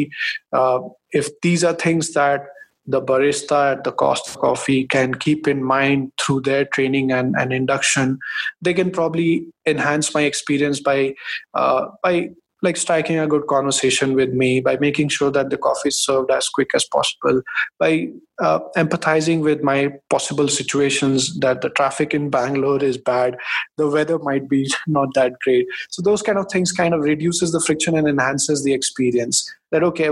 uh, 0.54 0.80
if 1.12 1.30
these 1.42 1.64
are 1.64 1.74
things 1.74 2.14
that 2.14 2.48
the 2.88 3.02
barista 3.02 3.74
at 3.74 3.84
the 3.84 3.92
Costa 3.92 4.38
Coffee 4.38 4.86
can 4.86 5.14
keep 5.14 5.48
in 5.48 5.64
mind 5.64 6.12
through 6.20 6.42
their 6.42 6.66
training 6.66 7.12
and, 7.12 7.36
and 7.38 7.54
induction 7.54 8.18
they 8.62 8.74
can 8.74 8.92
probably 8.92 9.46
enhance 9.66 10.14
my 10.14 10.22
experience 10.22 10.80
by 10.80 11.14
uh, 11.54 11.88
by 12.02 12.30
like 12.62 12.78
striking 12.78 13.18
a 13.18 13.28
good 13.28 13.48
conversation 13.48 14.14
with 14.14 14.34
me 14.34 14.62
by 14.62 14.78
making 14.78 15.10
sure 15.10 15.32
that 15.32 15.50
the 15.50 15.58
coffee 15.58 15.90
is 15.90 16.00
served 16.00 16.30
as 16.32 16.48
quick 16.48 16.72
as 16.76 16.86
possible 16.86 17.42
by 17.80 18.08
uh, 18.40 18.60
empathizing 18.78 19.42
with 19.42 19.64
my 19.64 19.92
possible 20.10 20.48
situations 20.48 21.38
that 21.40 21.62
the 21.62 21.70
traffic 21.70 22.14
in 22.14 22.30
bangalore 22.30 22.84
is 22.84 22.98
bad 22.98 23.38
the 23.78 23.88
weather 23.88 24.20
might 24.20 24.48
be 24.48 24.70
not 24.88 25.14
that 25.14 25.34
great 25.44 25.66
so 25.90 26.02
those 26.02 26.22
kind 26.22 26.38
of 26.38 26.46
things 26.52 26.72
kind 26.72 26.94
of 26.94 27.02
reduces 27.02 27.52
the 27.52 27.60
friction 27.60 27.98
and 27.98 28.08
enhances 28.08 28.64
the 28.64 28.74
experience 28.74 29.52
that 29.72 29.84
okay 29.84 30.10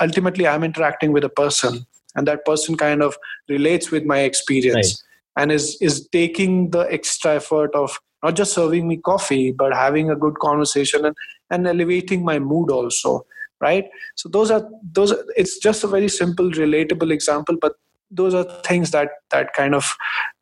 ultimately 0.00 0.46
i'm 0.46 0.64
interacting 0.64 1.12
with 1.12 1.24
a 1.24 1.28
person 1.28 1.86
and 2.14 2.26
that 2.26 2.44
person 2.44 2.76
kind 2.76 3.02
of 3.02 3.16
relates 3.48 3.90
with 3.90 4.04
my 4.04 4.20
experience 4.20 5.02
right. 5.36 5.42
and 5.42 5.52
is 5.52 5.76
is 5.80 6.08
taking 6.08 6.70
the 6.70 6.80
extra 6.92 7.36
effort 7.36 7.74
of 7.74 7.98
not 8.22 8.34
just 8.34 8.52
serving 8.52 8.88
me 8.88 8.96
coffee 8.96 9.52
but 9.52 9.72
having 9.72 10.10
a 10.10 10.16
good 10.16 10.38
conversation 10.40 11.04
and, 11.04 11.14
and 11.50 11.66
elevating 11.66 12.24
my 12.24 12.38
mood 12.38 12.70
also 12.70 13.24
right? 13.60 13.86
So 14.14 14.28
those 14.28 14.50
are 14.50 14.68
those 14.92 15.12
it's 15.36 15.58
just 15.58 15.84
a 15.84 15.88
very 15.88 16.08
simple 16.08 16.50
relatable 16.50 17.12
example 17.12 17.56
but 17.60 17.74
those 18.10 18.34
are 18.34 18.44
things 18.62 18.90
that 18.92 19.10
that 19.30 19.52
kind 19.52 19.74
of 19.74 19.92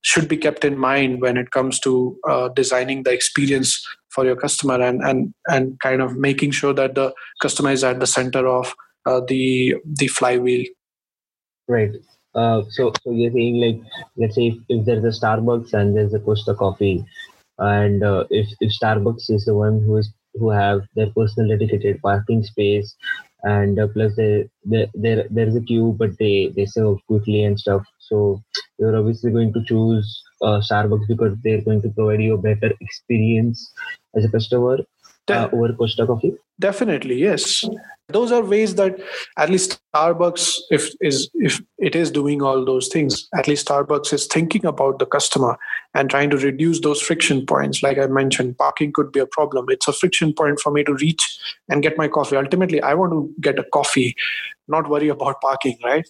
should 0.02 0.28
be 0.28 0.36
kept 0.36 0.64
in 0.64 0.78
mind 0.78 1.20
when 1.20 1.36
it 1.36 1.50
comes 1.50 1.80
to 1.80 2.16
uh, 2.28 2.48
designing 2.48 3.02
the 3.02 3.12
experience 3.12 3.84
for 4.08 4.24
your 4.24 4.36
customer 4.36 4.80
and 4.80 5.02
and 5.02 5.34
and 5.46 5.78
kind 5.80 6.00
of 6.00 6.16
making 6.16 6.52
sure 6.52 6.72
that 6.72 6.94
the 6.94 7.12
customer 7.42 7.70
is 7.70 7.82
at 7.82 7.98
the 8.00 8.06
center 8.06 8.46
of 8.46 8.74
uh, 9.06 9.20
the 9.28 9.74
the 9.84 10.08
flywheel. 10.08 10.64
Right. 11.68 11.92
Uh, 12.34 12.62
so 12.70 12.92
so 13.02 13.10
you're 13.10 13.32
saying 13.32 13.56
like 13.56 13.80
let's 14.16 14.34
say 14.34 14.48
if, 14.48 14.58
if 14.68 14.86
there's 14.86 15.04
a 15.04 15.20
starbucks 15.20 15.72
and 15.72 15.96
there's 15.96 16.14
a 16.14 16.20
costa 16.20 16.54
coffee 16.54 17.04
and 17.58 18.04
uh, 18.04 18.24
if 18.30 18.48
if 18.60 18.72
starbucks 18.78 19.30
is 19.30 19.46
the 19.46 19.54
one 19.54 19.80
who 19.80 19.96
is 19.96 20.12
who 20.38 20.50
have 20.50 20.82
their 20.94 21.10
personal 21.16 21.48
dedicated 21.48 22.00
parking 22.02 22.42
space 22.42 22.94
and 23.42 23.78
uh, 23.78 23.86
plus 23.88 24.14
they, 24.16 24.48
there 24.94 25.24
there's 25.30 25.56
a 25.56 25.60
queue 25.60 25.94
but 25.98 26.16
they 26.18 26.52
they 26.56 26.66
serve 26.66 26.98
quickly 27.06 27.42
and 27.44 27.58
stuff. 27.58 27.84
So 27.98 28.42
you're 28.78 28.96
obviously 28.96 29.30
going 29.32 29.52
to 29.54 29.64
choose 29.64 30.22
uh, 30.42 30.60
starbucks 30.70 31.06
because 31.08 31.36
they're 31.42 31.62
going 31.62 31.82
to 31.82 31.90
provide 31.90 32.22
you 32.22 32.34
a 32.34 32.38
better 32.48 32.72
experience 32.80 33.72
as 34.16 34.24
a 34.24 34.30
customer 34.30 34.78
uh, 35.30 35.48
over 35.52 35.72
costa 35.72 36.06
coffee 36.06 36.32
definitely 36.58 37.16
yes. 37.16 37.64
Those 38.08 38.30
are 38.30 38.42
ways 38.42 38.76
that 38.76 39.00
at 39.36 39.50
least 39.50 39.80
starbucks 39.92 40.58
if 40.70 40.90
is 41.00 41.28
if 41.34 41.60
it 41.78 41.96
is 41.96 42.10
doing 42.10 42.40
all 42.40 42.64
those 42.64 42.88
things 42.88 43.28
at 43.36 43.48
least 43.48 43.66
starbucks 43.66 44.12
is 44.12 44.26
thinking 44.26 44.64
about 44.64 45.00
the 45.00 45.06
customer 45.06 45.58
and 45.94 46.08
trying 46.08 46.30
to 46.30 46.36
reduce 46.36 46.80
those 46.80 47.02
friction 47.02 47.44
points. 47.44 47.82
Like 47.82 47.98
i 47.98 48.06
mentioned 48.06 48.56
parking 48.58 48.92
could 48.92 49.10
be 49.10 49.20
a 49.20 49.26
problem. 49.26 49.66
It's 49.68 49.88
a 49.88 49.92
friction 49.92 50.32
point 50.32 50.60
for 50.60 50.70
me 50.70 50.84
to 50.84 50.94
reach 50.94 51.24
and 51.68 51.82
get 51.82 51.98
my 51.98 52.08
coffee. 52.08 52.36
Ultimately 52.36 52.80
i 52.82 52.94
want 52.94 53.12
to 53.12 53.34
get 53.40 53.58
a 53.58 53.64
coffee 53.64 54.14
not 54.68 54.88
worry 54.88 55.08
about 55.08 55.40
parking 55.40 55.76
right? 55.84 56.08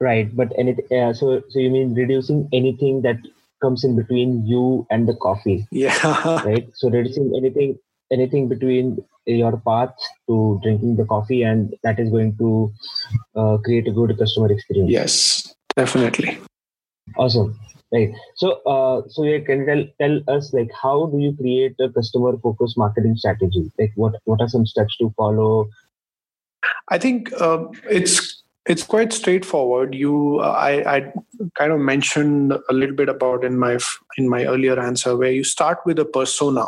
Right 0.00 0.34
but 0.34 0.52
anything 0.58 0.86
uh, 0.98 1.12
so 1.12 1.42
so 1.50 1.58
you 1.58 1.70
mean 1.70 1.94
reducing 1.94 2.48
anything 2.52 3.02
that 3.02 3.18
comes 3.62 3.84
in 3.84 3.96
between 3.96 4.44
you 4.46 4.86
and 4.90 5.08
the 5.08 5.14
coffee. 5.14 5.66
Yeah. 5.70 6.42
Right? 6.44 6.68
So 6.74 6.90
reducing 6.90 7.32
anything 7.36 7.78
anything 8.10 8.48
between 8.48 9.02
your 9.24 9.56
path 9.56 9.94
to 10.28 10.60
drinking 10.62 10.96
the 10.96 11.06
coffee 11.06 11.42
and 11.42 11.74
that 11.82 11.98
is 11.98 12.10
going 12.10 12.36
to 12.36 12.72
uh, 13.36 13.56
create 13.64 13.88
a 13.88 13.92
good 13.92 14.18
customer 14.18 14.52
experience. 14.52 14.90
Yes 14.90 15.52
definitely. 15.76 16.38
Awesome. 17.16 17.58
Right. 17.92 18.10
So 18.36 18.52
uh, 18.64 19.02
so 19.08 19.24
yeah, 19.24 19.40
can 19.40 19.66
tell, 19.66 19.84
tell 20.00 20.36
us 20.36 20.52
like 20.54 20.70
how 20.80 21.06
do 21.06 21.18
you 21.18 21.36
create 21.36 21.74
a 21.78 21.90
customer 21.90 22.38
focused 22.38 22.78
marketing 22.78 23.16
strategy? 23.16 23.70
Like 23.78 23.92
what 23.96 24.14
what 24.24 24.40
are 24.40 24.48
some 24.48 24.64
steps 24.64 24.96
to 24.98 25.12
follow? 25.16 25.68
I 26.88 26.98
think 26.98 27.32
uh, 27.38 27.66
it's 27.90 28.41
it's 28.66 28.82
quite 28.84 29.12
straightforward. 29.12 29.94
You 29.94 30.38
uh, 30.40 30.50
I, 30.50 30.96
I 30.96 31.12
kind 31.56 31.72
of 31.72 31.80
mentioned 31.80 32.52
a 32.52 32.72
little 32.72 32.94
bit 32.94 33.08
about 33.08 33.44
in 33.44 33.58
my 33.58 33.78
in 34.16 34.28
my 34.28 34.44
earlier 34.44 34.78
answer 34.78 35.16
where 35.16 35.32
you 35.32 35.44
start 35.44 35.78
with 35.84 35.98
a 35.98 36.04
persona. 36.04 36.66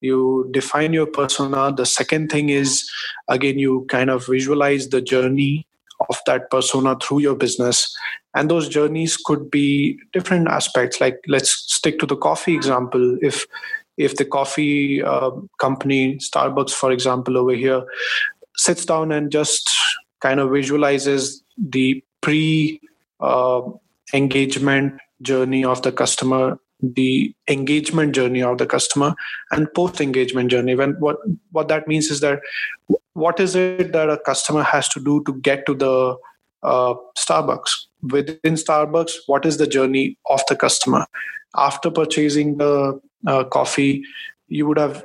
You 0.00 0.48
define 0.52 0.92
your 0.92 1.06
persona. 1.06 1.72
The 1.72 1.86
second 1.86 2.30
thing 2.30 2.50
is 2.50 2.90
again 3.28 3.58
you 3.58 3.86
kind 3.88 4.10
of 4.10 4.26
visualize 4.26 4.88
the 4.88 5.00
journey 5.00 5.66
of 6.08 6.18
that 6.26 6.50
persona 6.50 6.96
through 7.02 7.20
your 7.20 7.34
business. 7.34 7.94
And 8.34 8.50
those 8.50 8.68
journeys 8.68 9.16
could 9.16 9.50
be 9.50 9.98
different 10.12 10.48
aspects. 10.48 11.00
Like 11.00 11.18
let's 11.26 11.50
stick 11.50 11.98
to 12.00 12.06
the 12.06 12.16
coffee 12.16 12.54
example. 12.54 13.18
If 13.22 13.46
if 13.96 14.16
the 14.16 14.24
coffee 14.24 15.02
uh, 15.02 15.30
company 15.58 16.16
starbucks 16.16 16.72
for 16.72 16.90
example 16.90 17.36
over 17.36 17.52
here 17.52 17.82
sits 18.56 18.84
down 18.84 19.10
and 19.12 19.30
just 19.30 19.70
kind 20.20 20.40
of 20.40 20.50
visualizes 20.50 21.42
the 21.56 22.02
pre 22.20 22.80
uh, 23.20 23.62
engagement 24.12 24.94
journey 25.22 25.64
of 25.64 25.82
the 25.82 25.92
customer 25.92 26.58
the 26.82 27.34
engagement 27.48 28.14
journey 28.14 28.42
of 28.42 28.58
the 28.58 28.66
customer 28.66 29.14
and 29.50 29.72
post 29.74 30.00
engagement 30.00 30.50
journey. 30.50 30.74
When 30.74 30.92
what 30.98 31.16
what 31.52 31.68
that 31.68 31.86
means 31.86 32.10
is 32.10 32.20
that 32.20 32.40
what 33.12 33.40
is 33.40 33.54
it 33.54 33.92
that 33.92 34.08
a 34.08 34.18
customer 34.18 34.62
has 34.62 34.88
to 34.90 35.00
do 35.00 35.22
to 35.24 35.34
get 35.34 35.66
to 35.66 35.74
the 35.74 36.16
uh, 36.62 36.94
starbucks? 37.18 37.70
Within 38.02 38.54
starbucks 38.54 39.12
what 39.26 39.44
is 39.44 39.58
the 39.58 39.66
journey 39.66 40.16
of 40.28 40.40
the 40.48 40.56
customer? 40.56 41.06
After 41.56 41.90
purchasing 41.90 42.58
the 42.58 43.00
uh, 43.26 43.44
coffee 43.44 44.02
you 44.50 44.66
would 44.66 44.78
have 44.78 45.02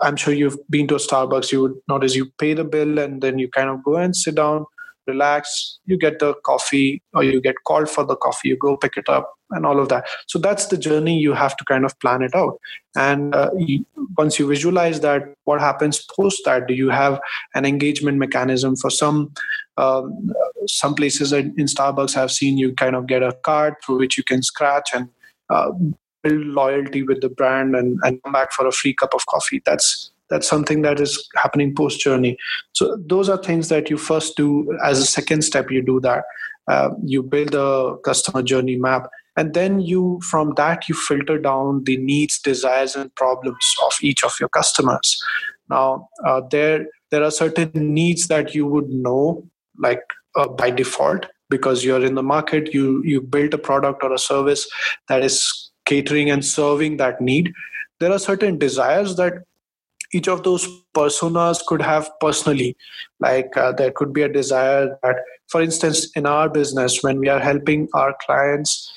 i'm 0.00 0.16
sure 0.16 0.32
you've 0.32 0.58
been 0.70 0.86
to 0.86 0.94
a 0.94 1.04
starbucks 1.06 1.52
you 1.52 1.60
would 1.62 1.74
notice 1.88 2.14
you 2.14 2.26
pay 2.38 2.54
the 2.54 2.64
bill 2.64 2.98
and 2.98 3.22
then 3.22 3.38
you 3.38 3.48
kind 3.48 3.68
of 3.68 3.82
go 3.84 3.96
and 3.96 4.16
sit 4.16 4.36
down 4.36 4.64
relax 5.06 5.78
you 5.84 5.98
get 5.98 6.18
the 6.18 6.34
coffee 6.44 7.02
or 7.14 7.22
you 7.22 7.40
get 7.40 7.56
called 7.66 7.90
for 7.90 8.04
the 8.04 8.16
coffee 8.16 8.48
you 8.48 8.56
go 8.56 8.76
pick 8.76 8.96
it 8.96 9.08
up 9.08 9.36
and 9.50 9.64
all 9.64 9.78
of 9.78 9.88
that. 9.88 10.06
So 10.26 10.38
that's 10.38 10.66
the 10.66 10.76
journey 10.76 11.18
you 11.18 11.32
have 11.32 11.56
to 11.56 11.64
kind 11.64 11.84
of 11.84 11.98
plan 12.00 12.22
it 12.22 12.34
out. 12.34 12.58
And 12.96 13.34
uh, 13.34 13.50
you, 13.56 13.86
once 14.16 14.38
you 14.38 14.46
visualize 14.48 15.00
that 15.00 15.22
what 15.44 15.60
happens 15.60 16.04
post 16.16 16.42
that? 16.44 16.66
Do 16.66 16.74
you 16.74 16.90
have 16.90 17.20
an 17.54 17.64
engagement 17.64 18.18
mechanism 18.18 18.76
for 18.76 18.90
some 18.90 19.32
um, 19.76 20.32
some 20.66 20.94
places 20.94 21.32
in, 21.32 21.54
in 21.58 21.66
starbucks 21.66 22.16
i've 22.16 22.32
seen 22.32 22.58
you 22.58 22.74
kind 22.74 22.96
of 22.96 23.06
get 23.06 23.22
a 23.22 23.32
card 23.44 23.74
through 23.84 23.98
which 23.98 24.16
you 24.16 24.24
can 24.24 24.42
scratch 24.42 24.90
and 24.94 25.08
uh, 25.50 25.70
build 26.26 26.46
loyalty 26.46 27.02
with 27.02 27.20
the 27.20 27.28
brand 27.28 27.74
and, 27.74 27.98
and 28.02 28.22
come 28.22 28.32
back 28.32 28.52
for 28.52 28.66
a 28.66 28.72
free 28.72 28.94
cup 28.94 29.14
of 29.14 29.26
coffee. 29.26 29.62
That's 29.64 30.10
that's 30.28 30.48
something 30.48 30.82
that 30.82 30.98
is 30.98 31.28
happening 31.36 31.74
post 31.74 32.00
journey. 32.00 32.36
So 32.72 32.96
those 33.06 33.28
are 33.28 33.36
things 33.36 33.68
that 33.68 33.90
you 33.90 33.96
first 33.96 34.36
do 34.36 34.76
as 34.84 34.98
a 34.98 35.06
second 35.06 35.42
step 35.42 35.70
you 35.70 35.82
do 35.82 36.00
that. 36.00 36.24
Uh, 36.66 36.90
you 37.04 37.22
build 37.22 37.54
a 37.54 37.96
customer 38.04 38.42
journey 38.42 38.74
map 38.74 39.08
and 39.36 39.54
then 39.54 39.80
you 39.80 40.20
from 40.22 40.54
that 40.56 40.88
you 40.88 40.96
filter 40.96 41.38
down 41.38 41.84
the 41.84 41.96
needs 41.98 42.40
desires 42.40 42.96
and 42.96 43.14
problems 43.14 43.74
of 43.84 43.92
each 44.02 44.24
of 44.24 44.34
your 44.40 44.48
customers. 44.48 45.22
Now 45.68 46.08
uh, 46.24 46.40
there 46.50 46.86
there 47.10 47.22
are 47.22 47.30
certain 47.30 47.70
needs 47.94 48.26
that 48.26 48.54
you 48.54 48.66
would 48.66 48.88
know 48.88 49.46
like 49.78 50.02
uh, 50.34 50.48
by 50.48 50.70
default 50.70 51.26
because 51.48 51.84
you're 51.84 52.04
in 52.04 52.16
the 52.16 52.22
market 52.22 52.74
you 52.74 53.02
you 53.04 53.20
build 53.20 53.54
a 53.54 53.58
product 53.58 54.02
or 54.02 54.12
a 54.12 54.18
service 54.18 54.68
that 55.08 55.22
is 55.22 55.65
catering 55.86 56.30
and 56.30 56.44
serving 56.44 56.96
that 56.96 57.20
need 57.20 57.52
there 57.98 58.12
are 58.12 58.18
certain 58.18 58.58
desires 58.58 59.16
that 59.16 59.42
each 60.12 60.28
of 60.28 60.42
those 60.44 60.68
personas 60.94 61.64
could 61.66 61.82
have 61.82 62.10
personally 62.20 62.76
like 63.20 63.56
uh, 63.56 63.72
there 63.72 63.90
could 63.90 64.12
be 64.12 64.22
a 64.22 64.28
desire 64.28 64.98
that 65.02 65.16
for 65.48 65.62
instance 65.62 66.10
in 66.14 66.26
our 66.26 66.48
business 66.48 67.02
when 67.02 67.18
we 67.18 67.28
are 67.28 67.40
helping 67.40 67.88
our 67.94 68.14
clients 68.24 68.92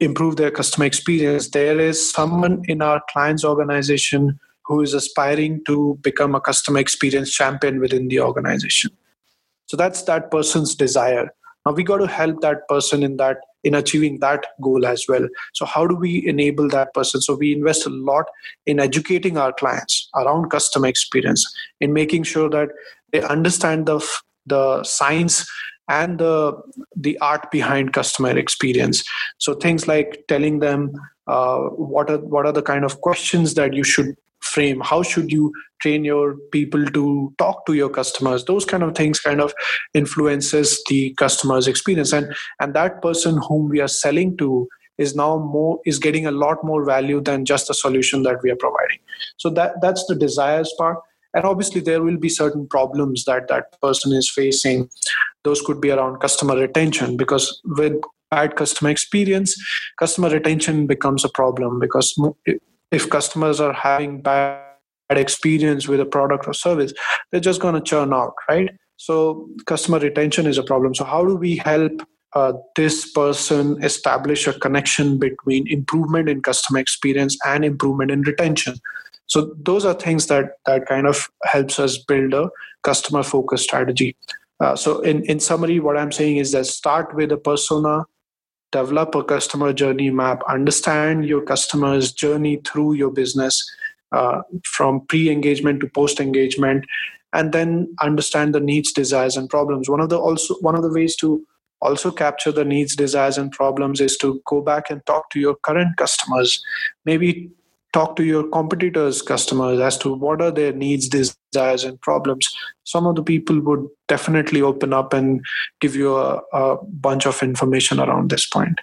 improve 0.00 0.36
their 0.36 0.50
customer 0.50 0.86
experience, 0.86 1.50
there 1.50 1.78
is 1.78 2.10
someone 2.10 2.62
in 2.68 2.82
our 2.82 3.02
client's 3.10 3.44
organization 3.44 4.38
who 4.66 4.80
is 4.80 4.94
aspiring 4.94 5.62
to 5.64 5.98
become 6.02 6.34
a 6.34 6.40
customer 6.40 6.78
experience 6.78 7.30
champion 7.30 7.80
within 7.80 8.08
the 8.08 8.20
organization. 8.20 8.90
So 9.66 9.76
that's 9.76 10.02
that 10.02 10.30
person's 10.30 10.74
desire. 10.74 11.32
Now 11.64 11.72
we 11.72 11.82
got 11.82 11.98
to 11.98 12.06
help 12.06 12.40
that 12.40 12.68
person 12.68 13.02
in 13.02 13.16
that 13.18 13.38
in 13.62 13.74
achieving 13.74 14.20
that 14.20 14.44
goal 14.60 14.84
as 14.84 15.06
well. 15.08 15.26
So 15.54 15.64
how 15.64 15.86
do 15.86 15.94
we 15.96 16.26
enable 16.26 16.68
that 16.68 16.92
person? 16.92 17.22
So 17.22 17.34
we 17.34 17.54
invest 17.54 17.86
a 17.86 17.90
lot 17.90 18.26
in 18.66 18.78
educating 18.78 19.38
our 19.38 19.54
clients 19.54 20.10
around 20.14 20.50
customer 20.50 20.86
experience, 20.86 21.50
in 21.80 21.94
making 21.94 22.24
sure 22.24 22.50
that 22.50 22.68
they 23.12 23.22
understand 23.22 23.86
the 23.86 24.06
the 24.46 24.84
science 24.84 25.46
and 25.88 26.18
the 26.18 26.60
the 26.96 27.18
art 27.18 27.50
behind 27.50 27.92
customer 27.92 28.36
experience 28.36 29.04
so 29.38 29.54
things 29.54 29.86
like 29.86 30.24
telling 30.28 30.60
them 30.60 30.92
uh, 31.26 31.58
what 31.58 32.10
are 32.10 32.18
what 32.18 32.46
are 32.46 32.52
the 32.52 32.62
kind 32.62 32.84
of 32.84 33.00
questions 33.00 33.54
that 33.54 33.74
you 33.74 33.84
should 33.84 34.16
frame 34.54 34.80
how 34.80 35.02
should 35.02 35.32
you 35.32 35.52
train 35.84 36.04
your 36.04 36.36
people 36.52 36.86
to 36.86 37.34
talk 37.38 37.66
to 37.66 37.74
your 37.74 37.90
customers? 37.90 38.44
Those 38.44 38.64
kind 38.64 38.82
of 38.82 38.94
things 38.94 39.20
kind 39.20 39.40
of 39.40 39.52
influences 39.92 40.82
the 40.88 41.14
customer's 41.24 41.68
experience. 41.68 42.12
And 42.12 42.34
and 42.60 42.74
that 42.74 43.02
person 43.02 43.40
whom 43.48 43.68
we 43.68 43.80
are 43.80 43.92
selling 43.96 44.36
to 44.38 44.68
is 44.98 45.14
now 45.16 45.38
more 45.38 45.80
is 45.84 45.98
getting 45.98 46.26
a 46.26 46.30
lot 46.30 46.64
more 46.64 46.84
value 46.84 47.20
than 47.20 47.44
just 47.44 47.68
the 47.68 47.74
solution 47.74 48.22
that 48.22 48.42
we 48.42 48.50
are 48.50 48.62
providing. 48.64 48.98
So 49.36 49.50
that 49.50 49.80
that's 49.82 50.06
the 50.06 50.14
desires 50.14 50.72
part. 50.78 50.98
And 51.36 51.44
obviously 51.44 51.80
there 51.80 52.02
will 52.02 52.16
be 52.16 52.28
certain 52.28 52.66
problems 52.68 53.24
that 53.24 53.48
that 53.48 53.80
person 53.80 54.12
is 54.12 54.30
facing. 54.30 54.88
Those 55.42 55.60
could 55.60 55.80
be 55.80 55.90
around 55.90 56.20
customer 56.20 56.56
retention 56.56 57.16
because 57.16 57.60
with 57.64 57.94
bad 58.30 58.56
customer 58.56 58.90
experience 58.90 59.54
customer 59.98 60.28
retention 60.28 60.86
becomes 60.86 61.24
a 61.24 61.28
problem 61.28 61.78
because 61.78 62.14
if 62.94 63.10
customers 63.10 63.60
are 63.60 63.72
having 63.72 64.22
bad 64.22 64.60
experience 65.10 65.86
with 65.86 66.00
a 66.00 66.06
product 66.06 66.48
or 66.48 66.54
service 66.54 66.92
they're 67.30 67.40
just 67.40 67.60
going 67.60 67.74
to 67.74 67.80
churn 67.80 68.12
out 68.12 68.34
right? 68.48 68.70
So 68.96 69.48
customer 69.66 69.98
retention 69.98 70.46
is 70.46 70.58
a 70.58 70.62
problem. 70.62 70.94
So 70.94 71.04
how 71.04 71.24
do 71.24 71.36
we 71.36 71.56
help 71.56 72.02
uh, 72.34 72.52
this 72.74 73.10
person 73.12 73.82
establish 73.82 74.46
a 74.46 74.58
connection 74.58 75.18
between 75.18 75.70
improvement 75.70 76.28
in 76.28 76.42
customer 76.42 76.78
experience 76.78 77.36
and 77.44 77.64
improvement 77.64 78.10
in 78.10 78.22
retention? 78.22 78.76
So 79.26 79.54
those 79.58 79.84
are 79.84 79.94
things 79.94 80.26
that 80.28 80.58
that 80.66 80.86
kind 80.86 81.06
of 81.06 81.28
helps 81.44 81.78
us 81.78 81.98
build 81.98 82.34
a 82.34 82.50
customer 82.82 83.22
focused 83.22 83.64
strategy. 83.64 84.16
Uh, 84.60 84.76
so 84.76 85.00
in, 85.00 85.24
in 85.24 85.40
summary 85.40 85.80
what 85.80 85.98
i'm 85.98 86.12
saying 86.12 86.36
is 86.36 86.52
that 86.52 86.64
start 86.64 87.12
with 87.16 87.32
a 87.32 87.36
persona 87.36 88.04
develop 88.72 89.14
a 89.14 89.22
customer 89.22 89.72
journey 89.72 90.10
map 90.10 90.42
understand 90.48 91.26
your 91.26 91.42
customer's 91.42 92.12
journey 92.12 92.60
through 92.64 92.94
your 92.94 93.10
business 93.10 93.62
uh, 94.12 94.42
from 94.64 95.00
pre-engagement 95.06 95.80
to 95.80 95.88
post-engagement 95.88 96.84
and 97.32 97.52
then 97.52 97.92
understand 98.00 98.54
the 98.54 98.60
needs 98.60 98.92
desires 98.92 99.36
and 99.36 99.50
problems. 99.50 99.88
One 99.88 100.00
of 100.00 100.08
the 100.08 100.18
also 100.18 100.54
one 100.60 100.76
of 100.76 100.82
the 100.82 100.92
ways 100.92 101.16
to 101.16 101.44
also 101.80 102.10
capture 102.10 102.52
the 102.52 102.64
needs 102.64 102.96
desires 102.96 103.36
and 103.36 103.52
problems 103.52 104.00
is 104.00 104.16
to 104.18 104.40
go 104.46 104.60
back 104.60 104.88
and 104.88 105.04
talk 105.04 105.30
to 105.30 105.40
your 105.40 105.56
current 105.56 105.96
customers. 105.96 106.62
Maybe 107.04 107.50
talk 107.94 108.16
to 108.16 108.24
your 108.24 108.44
competitors 108.48 109.22
customers 109.22 109.80
as 109.88 109.96
to 109.96 110.12
what 110.12 110.42
are 110.42 110.50
their 110.50 110.72
needs 110.72 111.08
desires 111.08 111.84
and 111.84 112.00
problems 112.00 112.48
some 112.84 113.06
of 113.06 113.16
the 113.16 113.22
people 113.22 113.60
would 113.60 113.86
definitely 114.08 114.60
open 114.62 114.92
up 114.92 115.12
and 115.12 115.44
give 115.80 115.96
you 115.96 116.16
a, 116.16 116.40
a 116.52 116.76
bunch 116.84 117.26
of 117.26 117.42
information 117.42 117.98
around 117.98 118.30
this 118.30 118.46
point. 118.46 118.80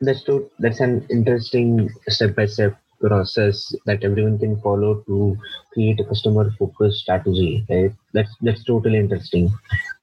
That's 0.00 0.24
true 0.24 0.50
that's 0.58 0.80
an 0.80 1.06
interesting 1.10 1.90
step 2.08 2.34
by 2.34 2.46
step 2.46 2.78
process 3.00 3.74
that 3.84 4.04
everyone 4.04 4.38
can 4.38 4.58
follow 4.60 5.02
to 5.06 5.36
create 5.72 6.00
a 6.00 6.04
customer 6.04 6.50
focused 6.58 7.00
strategy 7.00 7.64
right? 7.68 7.92
That's 8.12 8.34
that's 8.40 8.64
totally 8.64 8.98
interesting. 8.98 9.52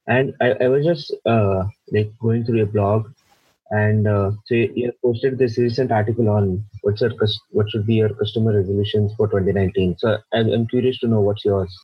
And 0.06 0.34
i, 0.40 0.50
I 0.64 0.68
was 0.68 0.84
just 0.84 1.14
uh, 1.24 1.64
like 1.90 2.10
going 2.20 2.44
through 2.44 2.58
your 2.58 2.72
blog 2.78 3.10
and 3.74 4.06
uh, 4.06 4.30
so 4.46 4.54
you 4.54 4.92
posted 5.04 5.36
this 5.36 5.58
recent 5.58 5.90
article 5.90 6.28
on 6.28 6.64
what's 6.82 7.00
your 7.00 7.10
what 7.50 7.68
should 7.70 7.86
be 7.86 7.94
your 7.94 8.14
customer 8.14 8.56
resolutions 8.56 9.12
for 9.16 9.26
2019. 9.26 9.96
So 9.98 10.18
I'm, 10.32 10.52
I'm 10.52 10.66
curious 10.68 10.98
to 11.00 11.08
know 11.08 11.20
what's 11.20 11.44
yours. 11.44 11.74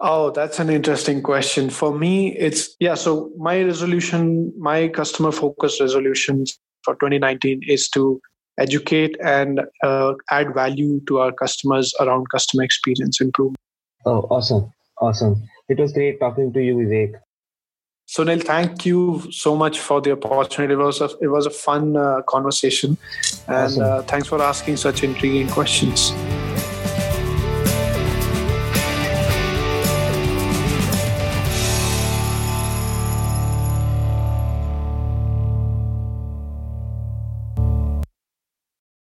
Oh, 0.00 0.30
that's 0.32 0.58
an 0.58 0.68
interesting 0.68 1.22
question. 1.22 1.70
For 1.70 1.96
me, 1.96 2.36
it's 2.36 2.76
yeah. 2.78 2.94
So 2.94 3.30
my 3.38 3.62
resolution, 3.62 4.52
my 4.58 4.88
customer 4.88 5.32
focused 5.32 5.80
resolutions 5.80 6.58
for 6.84 6.94
2019 6.96 7.62
is 7.68 7.88
to 7.90 8.20
educate 8.58 9.16
and 9.24 9.62
uh, 9.82 10.12
add 10.30 10.52
value 10.52 11.00
to 11.08 11.20
our 11.20 11.32
customers 11.32 11.94
around 12.00 12.26
customer 12.30 12.64
experience 12.64 13.20
improvement. 13.20 13.56
Oh, 14.04 14.26
awesome, 14.30 14.70
awesome! 15.00 15.42
It 15.70 15.78
was 15.78 15.94
great 15.94 16.20
talking 16.20 16.52
to 16.52 16.60
you, 16.62 16.76
Vivek. 16.76 17.14
Sunil, 18.06 18.44
thank 18.44 18.84
you 18.84 19.22
so 19.30 19.56
much 19.56 19.80
for 19.80 20.00
the 20.00 20.12
opportunity. 20.12 20.74
It 20.74 20.76
was 20.76 21.00
a, 21.00 21.08
it 21.20 21.28
was 21.28 21.46
a 21.46 21.50
fun 21.50 21.96
uh, 21.96 22.20
conversation, 22.28 22.98
and 23.48 23.56
awesome. 23.56 23.82
uh, 23.82 24.02
thanks 24.02 24.28
for 24.28 24.42
asking 24.42 24.76
such 24.76 25.02
intriguing 25.02 25.48
questions. 25.48 26.12